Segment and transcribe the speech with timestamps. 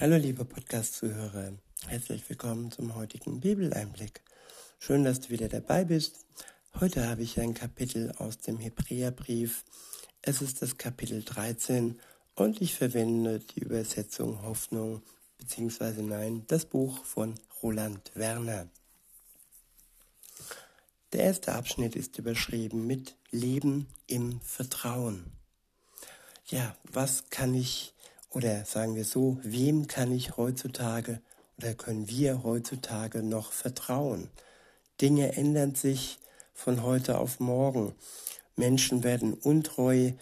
[0.00, 1.52] Hallo liebe Podcast-Zuhörer,
[1.88, 4.22] herzlich willkommen zum heutigen Bibeleinblick.
[4.78, 6.24] Schön, dass du wieder dabei bist.
[6.80, 9.62] Heute habe ich ein Kapitel aus dem Hebräerbrief.
[10.22, 12.00] Es ist das Kapitel 13
[12.34, 15.02] und ich verwende die Übersetzung Hoffnung,
[15.36, 18.70] beziehungsweise nein, das Buch von Roland Werner.
[21.12, 25.30] Der erste Abschnitt ist überschrieben mit Leben im Vertrauen.
[26.46, 27.92] Ja, was kann ich
[28.30, 31.20] oder sagen wir so, wem kann ich heutzutage
[31.58, 34.30] oder können wir heutzutage noch vertrauen?
[35.00, 36.18] Dinge ändern sich
[36.54, 37.94] von heute auf morgen.
[38.56, 40.12] Menschen werden untreu,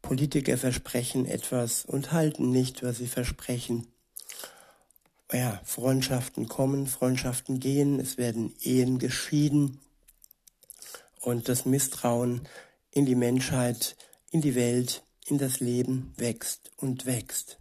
[0.00, 3.86] Politiker versprechen etwas und halten nicht, was sie versprechen.
[5.32, 9.80] Ja, Freundschaften kommen, Freundschaften gehen, es werden Ehen geschieden
[11.20, 12.46] und das Misstrauen
[12.90, 13.96] in die Menschheit,
[14.30, 17.58] in die Welt in das Leben wächst und wächst.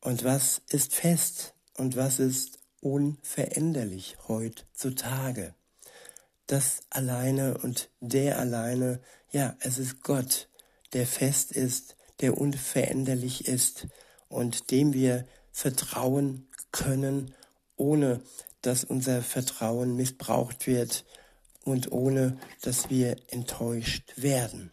[0.00, 5.54] Und was ist fest und was ist unveränderlich heutzutage?
[6.46, 9.00] Das alleine und der alleine,
[9.32, 10.48] ja, es ist Gott,
[10.92, 13.88] der fest ist, der unveränderlich ist
[14.28, 17.34] und dem wir vertrauen können,
[17.76, 18.22] ohne
[18.62, 21.04] dass unser Vertrauen missbraucht wird
[21.64, 24.70] und ohne dass wir enttäuscht werden.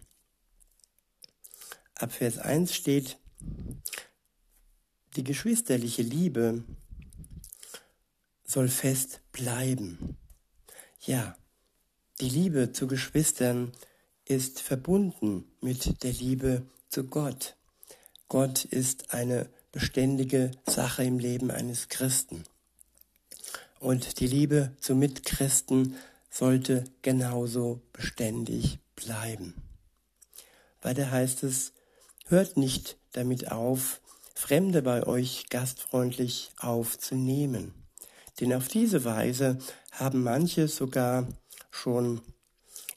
[2.03, 3.17] Ab Vers 1 steht,
[5.15, 6.65] die geschwisterliche Liebe
[8.43, 10.17] soll fest bleiben.
[10.99, 11.37] Ja,
[12.19, 13.71] die Liebe zu Geschwistern
[14.25, 17.55] ist verbunden mit der Liebe zu Gott.
[18.27, 22.43] Gott ist eine beständige Sache im Leben eines Christen.
[23.79, 25.95] Und die Liebe zu Mitchristen
[26.29, 29.53] sollte genauso beständig bleiben.
[30.81, 31.71] Weiter heißt es,
[32.25, 34.01] Hört nicht damit auf,
[34.35, 37.73] Fremde bei euch gastfreundlich aufzunehmen.
[38.39, 39.57] Denn auf diese Weise
[39.91, 41.27] haben manche sogar
[41.69, 42.21] schon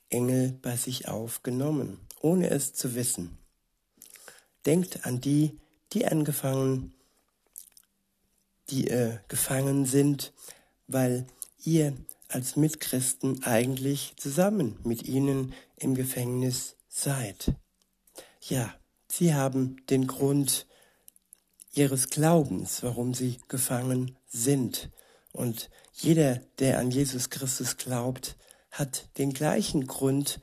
[0.08, 3.36] Engel bei sich aufgenommen, ohne es zu wissen.
[4.64, 5.58] Denkt an die,
[5.92, 6.94] die angefangen,
[8.70, 10.32] die äh, gefangen sind,
[10.88, 11.26] weil
[11.62, 11.94] ihr
[12.28, 17.52] als Mitchristen eigentlich zusammen mit ihnen im Gefängnis seid.
[18.40, 18.74] Ja,
[19.18, 20.66] Sie haben den Grund
[21.72, 24.90] ihres Glaubens, warum sie gefangen sind.
[25.32, 28.36] Und jeder, der an Jesus Christus glaubt,
[28.70, 30.42] hat den gleichen Grund,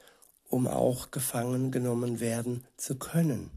[0.49, 3.51] um auch gefangen genommen werden zu können.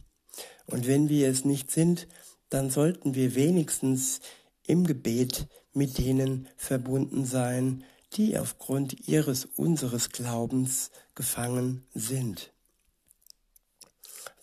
[0.67, 2.09] Und wenn wir es nicht sind,
[2.51, 4.21] dann sollten wir wenigstens
[4.65, 12.53] im Gebet mit denen verbunden sein, die aufgrund ihres unseres Glaubens gefangen sind.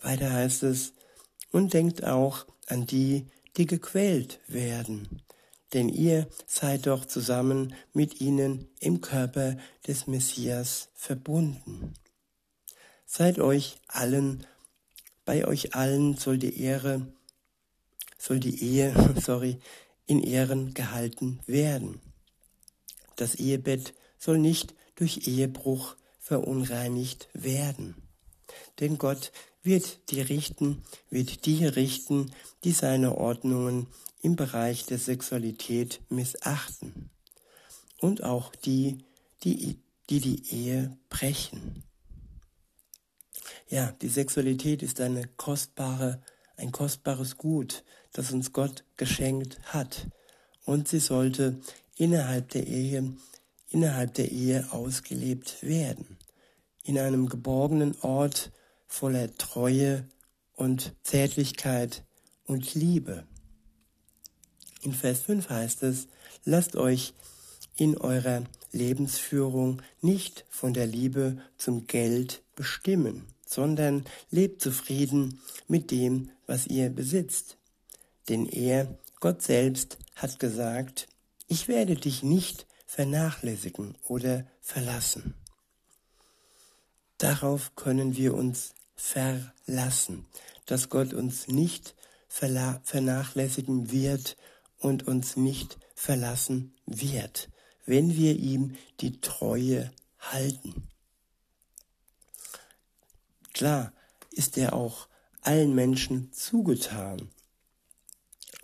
[0.04, 0.92] Weiter heißt es,
[1.50, 3.26] und denkt auch an die,
[3.56, 5.22] die gequält werden,
[5.72, 9.56] denn ihr seid doch zusammen mit ihnen im Körper
[9.86, 11.94] des Messias verbunden.
[13.06, 14.46] Seid euch allen,
[15.24, 17.12] bei euch allen soll die Ehre,
[18.18, 19.58] soll die Ehe, sorry,
[20.06, 22.00] in Ehren gehalten werden.
[23.16, 27.94] Das Ehebett soll nicht durch Ehebruch verunreinigt werden.
[28.80, 29.32] Denn Gott
[29.64, 32.30] wird die richten, wird die richten,
[32.62, 33.88] die seine Ordnungen
[34.22, 37.10] im Bereich der Sexualität missachten.
[38.00, 38.98] Und auch die,
[39.42, 39.78] die
[40.10, 41.82] die, die Ehe brechen.
[43.68, 46.22] Ja, die Sexualität ist eine kostbare,
[46.56, 50.06] ein kostbares Gut, das uns Gott geschenkt hat.
[50.64, 51.60] Und sie sollte
[51.96, 53.16] innerhalb der Ehe,
[53.70, 56.18] innerhalb der Ehe ausgelebt werden.
[56.84, 58.52] In einem geborgenen Ort,
[58.94, 60.08] voller Treue
[60.54, 62.04] und Zärtlichkeit
[62.44, 63.26] und Liebe.
[64.82, 66.06] In Vers 5 heißt es,
[66.44, 67.12] lasst euch
[67.74, 76.30] in eurer Lebensführung nicht von der Liebe zum Geld bestimmen, sondern lebt zufrieden mit dem,
[76.46, 77.56] was ihr besitzt.
[78.28, 81.08] Denn er, Gott selbst, hat gesagt,
[81.48, 85.34] ich werde dich nicht vernachlässigen oder verlassen.
[87.18, 90.26] Darauf können wir uns verlassen,
[90.66, 91.94] dass Gott uns nicht
[92.28, 94.36] vernachlässigen wird
[94.78, 97.48] und uns nicht verlassen wird,
[97.86, 100.88] wenn wir ihm die Treue halten.
[103.52, 103.92] Klar
[104.30, 105.08] ist er auch
[105.42, 107.30] allen Menschen zugetan,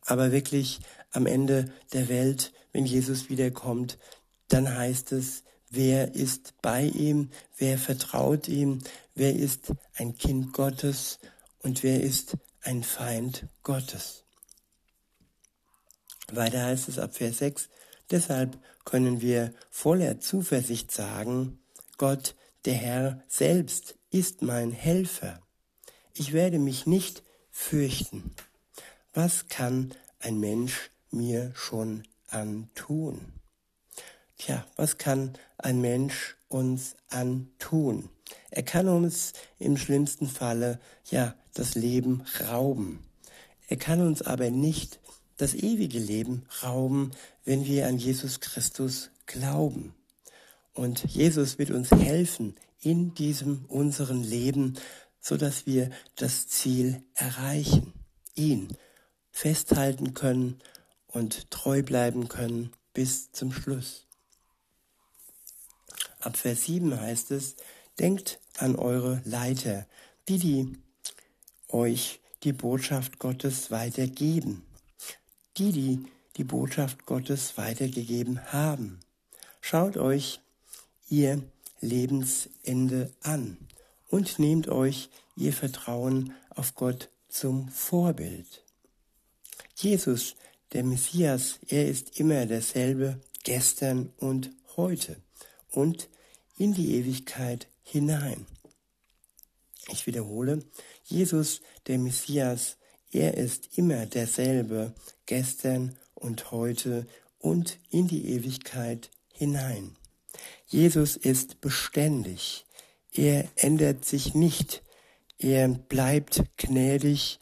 [0.04, 0.80] aber wirklich
[1.12, 3.98] am Ende der Welt, wenn Jesus wiederkommt,
[4.48, 8.80] dann heißt es, wer ist bei ihm, wer vertraut ihm,
[9.14, 11.18] wer ist ein Kind Gottes
[11.62, 14.24] und wer ist ein Feind Gottes.
[16.32, 17.68] Weiter heißt es ab Vers 6,
[18.10, 21.60] deshalb können wir voller Zuversicht sagen,
[21.96, 22.34] Gott,
[22.64, 25.40] der Herr selbst ist mein Helfer.
[26.14, 28.34] Ich werde mich nicht fürchten.
[29.12, 33.39] Was kann ein Mensch mir schon antun?
[34.40, 38.08] Tja, was kann ein Mensch uns antun?
[38.50, 43.04] Er kann uns im schlimmsten Falle ja das Leben rauben.
[43.68, 44.98] Er kann uns aber nicht
[45.36, 47.10] das ewige Leben rauben,
[47.44, 49.94] wenn wir an Jesus Christus glauben.
[50.72, 54.78] Und Jesus wird uns helfen in diesem unseren Leben,
[55.20, 57.92] so dass wir das Ziel erreichen,
[58.34, 58.74] ihn
[59.30, 60.62] festhalten können
[61.08, 64.06] und treu bleiben können bis zum Schluss.
[66.20, 67.56] Ab Vers 7 heißt es,
[67.98, 69.86] denkt an eure Leiter,
[70.28, 70.78] die, die
[71.68, 74.64] euch die Botschaft Gottes weitergeben,
[75.56, 76.04] die, die
[76.36, 79.00] die Botschaft Gottes weitergegeben haben.
[79.60, 80.40] Schaut euch
[81.08, 81.42] ihr
[81.80, 83.56] Lebensende an
[84.08, 88.64] und nehmt euch ihr Vertrauen auf Gott zum Vorbild.
[89.76, 90.36] Jesus,
[90.72, 95.16] der Messias, er ist immer derselbe gestern und heute
[95.70, 96.08] und
[96.60, 98.44] in die Ewigkeit hinein.
[99.88, 100.62] Ich wiederhole,
[101.04, 102.76] Jesus, der Messias,
[103.10, 107.06] er ist immer derselbe gestern und heute
[107.38, 109.96] und in die Ewigkeit hinein.
[110.66, 112.66] Jesus ist beständig.
[113.14, 114.82] Er ändert sich nicht.
[115.38, 117.40] Er bleibt gnädig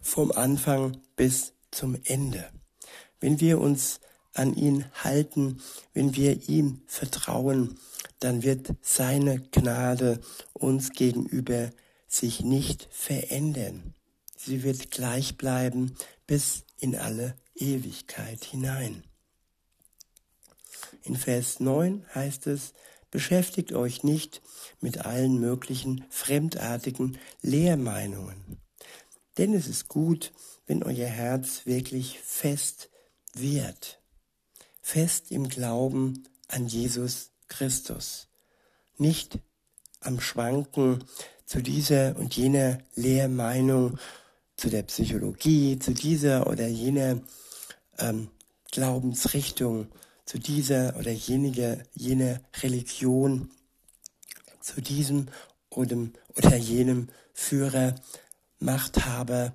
[0.00, 2.52] vom Anfang bis zum Ende.
[3.18, 3.98] Wenn wir uns
[4.32, 5.60] an ihn halten,
[5.92, 7.78] wenn wir ihm vertrauen,
[8.22, 10.20] dann wird seine Gnade
[10.52, 11.70] uns gegenüber
[12.06, 13.94] sich nicht verändern.
[14.36, 15.96] Sie wird gleich bleiben
[16.26, 19.02] bis in alle Ewigkeit hinein.
[21.02, 22.74] In Vers 9 heißt es,
[23.10, 24.40] beschäftigt euch nicht
[24.80, 28.60] mit allen möglichen fremdartigen Lehrmeinungen.
[29.36, 30.32] Denn es ist gut,
[30.66, 32.88] wenn euer Herz wirklich fest
[33.34, 34.00] wird.
[34.80, 38.28] Fest im Glauben an Jesus Christus.
[38.96, 39.38] Nicht
[40.00, 41.04] am Schwanken
[41.44, 43.98] zu dieser und jener Lehrmeinung,
[44.56, 47.20] zu der Psychologie, zu dieser oder jener
[47.98, 48.30] ähm,
[48.70, 49.88] Glaubensrichtung,
[50.24, 53.50] zu dieser oder jenige, jener Religion,
[54.60, 55.28] zu diesem
[55.68, 55.96] oder,
[56.36, 57.94] oder jenem Führer,
[58.58, 59.52] Machthaber.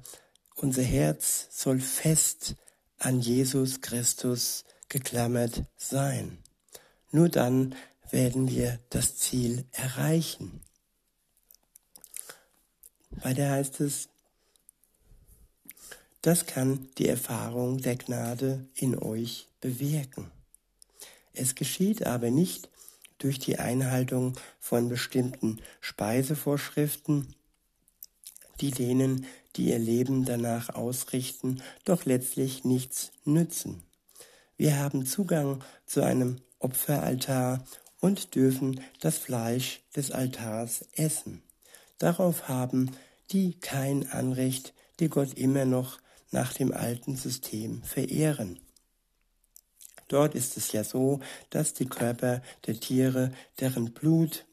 [0.56, 2.56] Unser Herz soll fest
[3.00, 6.38] an Jesus Christus geklammert sein.
[7.12, 7.76] Nur dann
[8.10, 10.62] werden wir das Ziel erreichen.
[13.12, 14.10] Weiter heißt es,
[16.22, 20.30] das kann die Erfahrung der Gnade in euch bewirken.
[21.34, 22.70] Es geschieht aber nicht
[23.18, 27.34] durch die Einhaltung von bestimmten Speisevorschriften,
[28.60, 29.26] die denen,
[29.56, 33.84] die ihr Leben danach ausrichten, doch letztlich nichts nützen.
[34.58, 37.64] Wir haben Zugang zu einem Opferaltar
[38.00, 41.44] und dürfen das Fleisch des Altars essen.
[41.98, 42.92] Darauf haben
[43.32, 46.00] die kein Anrecht, die Gott immer noch
[46.32, 48.60] nach dem alten System verehren.
[50.08, 54.46] Dort ist es ja so, dass die Körper der Tiere, deren Blut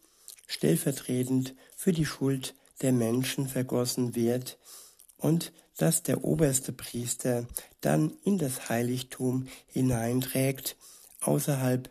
[0.46, 4.58] stellvertretend für die Schuld der Menschen vergossen wird
[5.16, 7.46] und dass der oberste Priester
[7.80, 10.76] dann in das Heiligtum hineinträgt,
[11.26, 11.90] außerhalb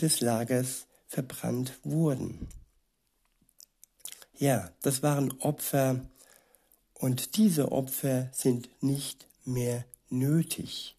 [0.00, 2.48] des Lagers verbrannt wurden.
[4.36, 6.00] Ja, das waren Opfer
[6.94, 10.96] und diese Opfer sind nicht mehr nötig.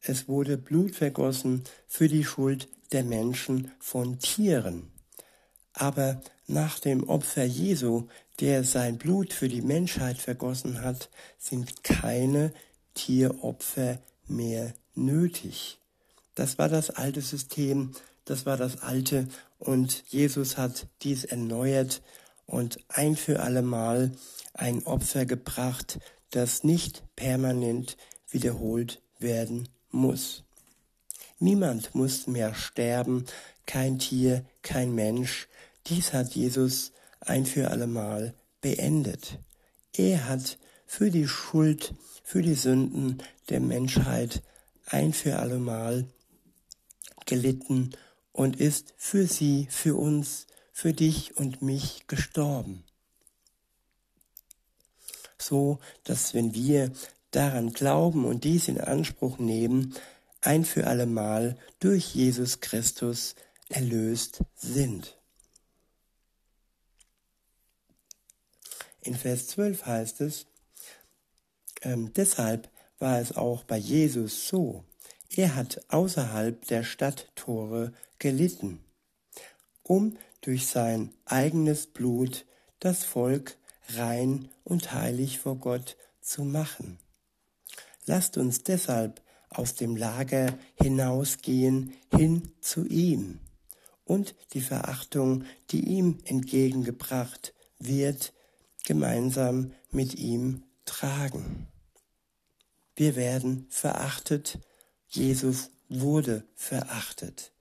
[0.00, 4.92] Es wurde Blut vergossen für die Schuld der Menschen von Tieren.
[5.72, 8.08] Aber nach dem Opfer Jesu,
[8.40, 12.52] der sein Blut für die Menschheit vergossen hat, sind keine
[12.94, 15.78] Tieropfer mehr nötig.
[16.34, 17.92] Das war das alte System,
[18.24, 22.02] das war das alte und Jesus hat dies erneuert
[22.46, 24.12] und ein für allemal
[24.54, 25.98] ein Opfer gebracht,
[26.30, 27.96] das nicht permanent
[28.28, 30.44] wiederholt werden muss.
[31.38, 33.24] Niemand muss mehr sterben,
[33.66, 35.48] kein Tier, kein Mensch.
[35.86, 39.38] Dies hat Jesus ein für allemal beendet.
[39.92, 44.42] Er hat für die Schuld, für die Sünden der Menschheit
[44.86, 46.06] ein für allemal
[47.32, 47.96] gelitten
[48.32, 52.84] und ist für sie, für uns, für dich und mich gestorben.
[55.38, 56.92] So, dass wenn wir
[57.30, 59.94] daran glauben und dies in Anspruch nehmen,
[60.42, 63.34] ein für allemal durch Jesus Christus
[63.70, 65.16] erlöst sind.
[69.00, 70.44] In Vers 12 heißt es,
[71.80, 74.84] ähm, deshalb war es auch bei Jesus so.
[75.34, 78.84] Er hat außerhalb der Stadttore gelitten,
[79.82, 82.44] um durch sein eigenes Blut
[82.80, 83.56] das Volk
[83.94, 86.98] rein und heilig vor Gott zu machen.
[88.04, 93.40] Lasst uns deshalb aus dem Lager hinausgehen hin zu ihm
[94.04, 98.34] und die Verachtung, die ihm entgegengebracht wird,
[98.84, 101.68] gemeinsam mit ihm tragen.
[102.96, 104.58] Wir werden verachtet,
[105.14, 107.52] Jesus wurde verachtet.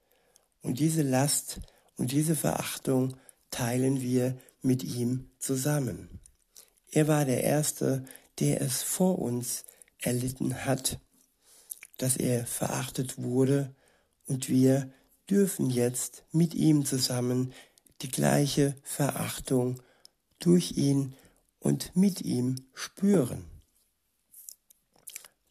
[0.61, 1.59] Und diese Last
[1.97, 3.17] und diese Verachtung
[3.49, 6.21] teilen wir mit ihm zusammen.
[6.91, 8.05] Er war der Erste,
[8.39, 9.65] der es vor uns
[9.99, 10.99] erlitten hat,
[11.97, 13.75] dass er verachtet wurde
[14.25, 14.91] und wir
[15.29, 17.53] dürfen jetzt mit ihm zusammen
[18.01, 19.81] die gleiche Verachtung
[20.39, 21.13] durch ihn
[21.59, 23.50] und mit ihm spüren.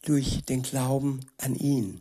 [0.02, 2.00] Durch den Glauben an ihn.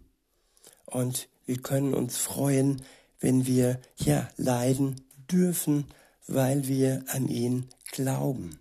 [0.86, 2.82] Und wir können uns freuen,
[3.20, 5.02] wenn wir ja leiden
[5.32, 5.86] dürfen,
[6.28, 8.60] weil wir an ihn glauben.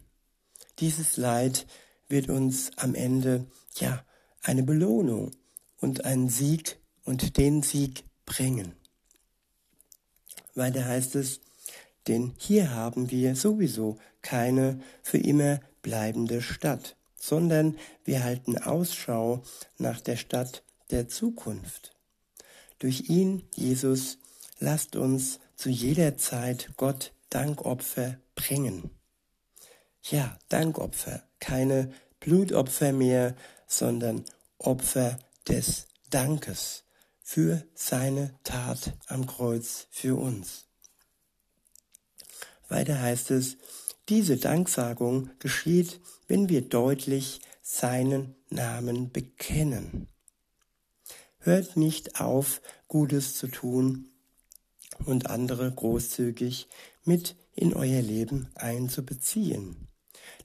[0.79, 1.67] Dieses Leid
[2.09, 4.05] wird uns am Ende ja
[4.43, 5.33] eine Belohnung
[5.81, 8.73] und einen Sieg und den Sieg bringen.
[10.55, 11.41] Weiter heißt es,
[12.09, 16.97] denn hier haben wir sowieso keine für immer bleibende Stadt,
[17.29, 19.43] sondern wir halten Ausschau
[19.77, 21.95] nach der Stadt der Zukunft.
[22.79, 24.17] Durch ihn, Jesus,
[24.61, 28.91] lasst uns zu jeder Zeit Gott Dankopfer bringen.
[30.05, 34.25] Ja, Dankopfer, keine Blutopfer mehr, sondern
[34.57, 36.85] Opfer des Dankes
[37.21, 40.65] für seine Tat am Kreuz für uns.
[42.69, 43.59] Weiter heißt es,
[44.09, 50.09] diese Danksagung geschieht, wenn wir deutlich seinen Namen bekennen.
[51.41, 54.11] Hört nicht auf, Gutes zu tun
[55.05, 56.69] und andere großzügig
[57.05, 59.89] mit in euer Leben einzubeziehen.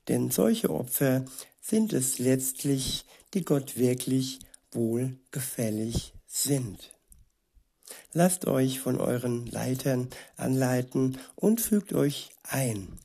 [0.08, 1.26] Denn solche Opfer
[1.62, 4.40] sind es letztlich, die Gott wirklich
[4.72, 6.94] wohlgefällig sind.
[8.12, 13.00] Lasst euch von euren Leitern anleiten und fügt euch ein.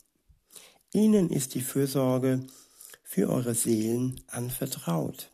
[0.92, 2.47] Ihnen ist die Fürsorge
[3.09, 5.31] für eure Seelen anvertraut.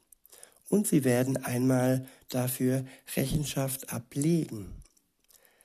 [0.69, 4.71] Und sie werden einmal dafür Rechenschaft ablegen.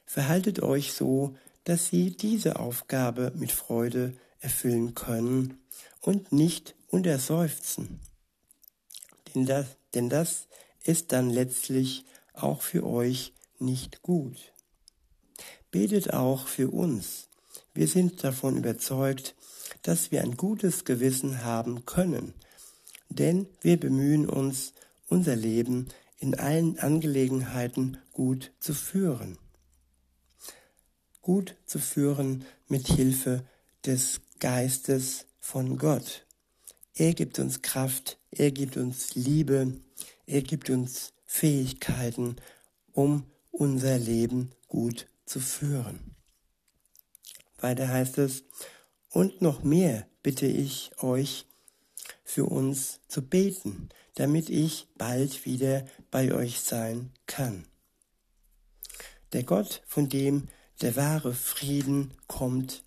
[0.08, 5.60] Verhaltet euch so, dass sie diese Aufgabe mit Freude erfüllen können
[6.02, 8.00] und nicht unter Seufzen.
[9.36, 10.48] Denn das, denn das
[10.84, 14.52] ist dann letztlich auch für euch nicht gut.
[15.70, 17.30] Betet auch für uns.
[17.76, 19.36] Wir sind davon überzeugt,
[19.82, 22.34] dass wir ein gutes Gewissen haben können,
[23.10, 24.74] denn wir bemühen uns,
[25.08, 25.88] unser Leben
[26.20, 29.38] in allen Angelegenheiten gut zu führen.
[31.22, 33.44] Gut zu führen mit Hilfe
[33.86, 36.26] des Geistes von Gott.
[36.96, 39.80] Er gibt uns Kraft, er gibt uns Liebe,
[40.26, 42.36] er gibt uns Fähigkeiten,
[42.92, 46.16] um unser Leben gut zu führen.
[47.60, 48.44] Weiter heißt es,
[49.12, 51.46] und noch mehr bitte ich euch,
[52.24, 57.66] für uns zu beten, damit ich bald wieder bei euch sein kann.
[59.34, 60.48] Der Gott, von dem
[60.82, 62.84] der wahre Frieden kommt,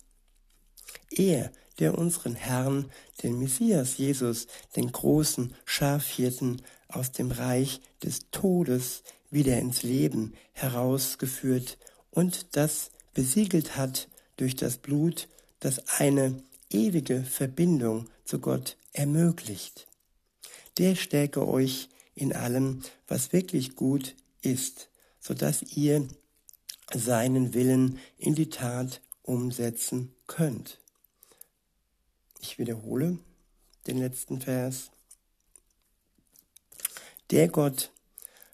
[1.11, 2.89] er, der unseren Herrn,
[3.21, 11.77] den Messias Jesus, den großen Schafhirten aus dem Reich des Todes wieder ins Leben herausgeführt
[12.11, 15.27] und das besiegelt hat durch das Blut,
[15.63, 19.87] das eine ewige Verbindung zu Gott ermöglicht.
[20.77, 24.89] Der stärke euch in allem, was wirklich gut ist,
[25.21, 26.05] so dass ihr
[26.93, 30.81] seinen Willen in die Tat umsetzen könnt.
[32.41, 33.19] Ich wiederhole
[33.87, 34.91] den letzten Vers.
[37.31, 37.93] Der Gott,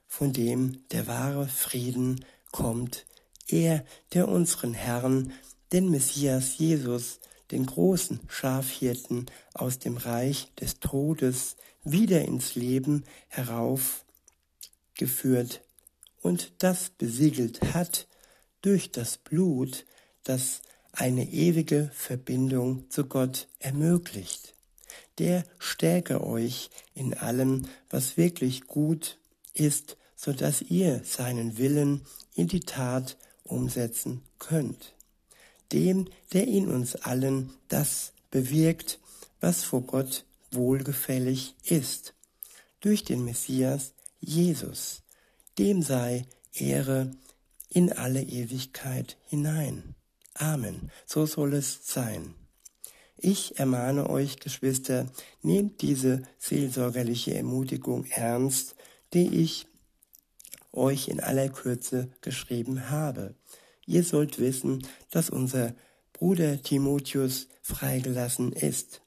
[0.08, 3.08] von dem der wahre Frieden kommt,
[3.48, 5.34] er, der unseren Herrn,
[5.72, 7.20] den Messias Jesus,
[7.52, 15.62] den großen Schafhirten aus dem Reich des Todes wieder ins Leben heraufgeführt
[16.22, 18.08] und das besiegelt hat
[18.62, 19.86] durch das Blut,
[20.24, 20.62] das
[20.92, 24.54] eine ewige Verbindung zu Gott ermöglicht.
[25.20, 29.18] der stärke euch in allem, was wirklich gut
[29.54, 34.94] ist, so dass ihr seinen Willen in die Tat umsetzen könnt.
[35.72, 39.00] Dem, der in uns allen das bewirkt,
[39.40, 42.14] was vor Gott wohlgefällig ist.
[42.80, 45.02] Durch den Messias Jesus.
[45.58, 47.12] Dem sei Ehre
[47.70, 49.96] in alle Ewigkeit hinein.
[50.34, 50.90] Amen.
[51.06, 52.34] So soll es sein.
[53.18, 55.06] Ich ermahne euch, Geschwister,
[55.42, 58.76] nehmt diese seelsorgerliche Ermutigung ernst,
[59.14, 59.68] die ich
[60.72, 63.36] euch in aller Kürze geschrieben habe.
[63.90, 65.74] Ihr sollt wissen, dass unser
[66.14, 69.02] Bruder Timotheus freigelassen ist.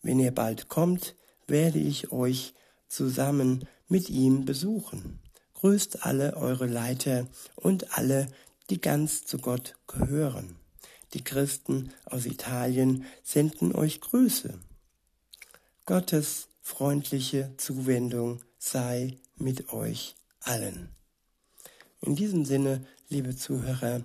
[0.00, 1.16] Wenn er bald kommt,
[1.48, 2.54] werde ich euch
[2.86, 5.18] zusammen mit ihm besuchen.
[5.54, 7.26] Grüßt alle eure Leiter
[7.56, 8.28] und alle,
[8.70, 10.54] die ganz zu Gott gehören.
[11.14, 14.54] Die Christen aus Italien senden euch Grüße.
[15.84, 20.90] Gottes freundliche Zuwendung sei mit euch allen.
[22.02, 24.04] In diesem Sinne, liebe Zuhörer,